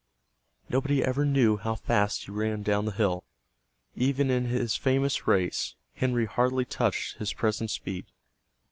Nobody 0.67 1.03
ever 1.03 1.25
knew 1.25 1.57
how 1.57 1.75
fast 1.75 2.23
he 2.25 2.31
ran 2.31 2.63
down 2.63 2.85
the 2.85 2.91
hill. 2.91 3.23
Even 3.95 4.31
in 4.31 4.45
his 4.45 4.75
famous 4.75 5.27
race, 5.27 5.75
Henry 5.93 6.25
hardly 6.25 6.65
touched 6.65 7.17
his 7.19 7.33
present 7.33 7.69
speed. 7.69 8.07